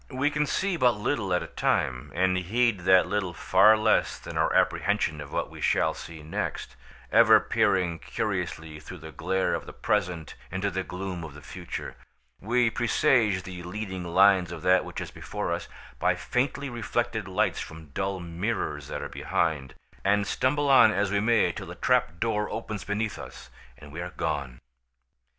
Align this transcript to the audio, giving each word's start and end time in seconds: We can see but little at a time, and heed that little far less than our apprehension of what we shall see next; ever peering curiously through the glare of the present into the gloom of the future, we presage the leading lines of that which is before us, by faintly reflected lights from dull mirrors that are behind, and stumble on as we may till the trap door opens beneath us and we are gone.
We 0.09 0.31
can 0.31 0.47
see 0.47 0.77
but 0.77 0.93
little 0.93 1.31
at 1.31 1.43
a 1.43 1.47
time, 1.47 2.11
and 2.15 2.35
heed 2.35 2.79
that 2.85 3.05
little 3.05 3.35
far 3.35 3.77
less 3.77 4.17
than 4.17 4.35
our 4.35 4.51
apprehension 4.51 5.21
of 5.21 5.31
what 5.31 5.51
we 5.51 5.61
shall 5.61 5.93
see 5.93 6.23
next; 6.23 6.75
ever 7.11 7.39
peering 7.39 7.99
curiously 7.99 8.79
through 8.79 8.97
the 8.97 9.11
glare 9.11 9.53
of 9.53 9.67
the 9.67 9.73
present 9.73 10.33
into 10.51 10.71
the 10.71 10.81
gloom 10.81 11.23
of 11.23 11.35
the 11.35 11.41
future, 11.43 11.95
we 12.39 12.71
presage 12.71 13.43
the 13.43 13.61
leading 13.61 14.03
lines 14.03 14.51
of 14.51 14.63
that 14.63 14.83
which 14.85 15.01
is 15.01 15.11
before 15.11 15.51
us, 15.53 15.67
by 15.99 16.15
faintly 16.15 16.67
reflected 16.67 17.27
lights 17.27 17.59
from 17.59 17.89
dull 17.91 18.19
mirrors 18.19 18.87
that 18.87 19.03
are 19.03 19.07
behind, 19.07 19.75
and 20.03 20.25
stumble 20.25 20.67
on 20.67 20.91
as 20.91 21.11
we 21.11 21.19
may 21.19 21.51
till 21.51 21.67
the 21.67 21.75
trap 21.75 22.19
door 22.19 22.49
opens 22.49 22.83
beneath 22.83 23.19
us 23.19 23.51
and 23.77 23.91
we 23.91 24.01
are 24.01 24.09
gone. 24.17 24.59